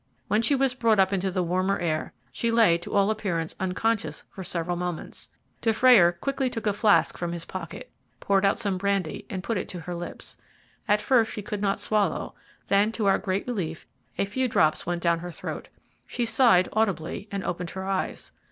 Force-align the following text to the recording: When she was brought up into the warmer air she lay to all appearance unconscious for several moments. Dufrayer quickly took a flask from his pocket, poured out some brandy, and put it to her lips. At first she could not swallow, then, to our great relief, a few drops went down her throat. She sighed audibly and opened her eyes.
When 0.29 0.41
she 0.41 0.55
was 0.55 0.73
brought 0.73 0.97
up 0.97 1.13
into 1.13 1.29
the 1.29 1.43
warmer 1.43 1.77
air 1.77 2.11
she 2.31 2.49
lay 2.49 2.79
to 2.79 2.95
all 2.95 3.11
appearance 3.11 3.55
unconscious 3.59 4.23
for 4.31 4.43
several 4.43 4.75
moments. 4.75 5.29
Dufrayer 5.61 6.11
quickly 6.11 6.49
took 6.49 6.65
a 6.65 6.73
flask 6.73 7.19
from 7.19 7.33
his 7.33 7.45
pocket, 7.45 7.91
poured 8.19 8.43
out 8.43 8.57
some 8.57 8.79
brandy, 8.79 9.27
and 9.29 9.43
put 9.43 9.59
it 9.59 9.69
to 9.69 9.81
her 9.81 9.93
lips. 9.93 10.37
At 10.87 11.01
first 11.01 11.31
she 11.31 11.43
could 11.43 11.61
not 11.61 11.79
swallow, 11.79 12.33
then, 12.65 12.91
to 12.93 13.05
our 13.05 13.19
great 13.19 13.45
relief, 13.45 13.85
a 14.17 14.25
few 14.25 14.47
drops 14.47 14.87
went 14.87 15.03
down 15.03 15.19
her 15.19 15.29
throat. 15.29 15.67
She 16.07 16.25
sighed 16.25 16.67
audibly 16.73 17.27
and 17.31 17.43
opened 17.43 17.69
her 17.77 17.83
eyes. 17.85 18.31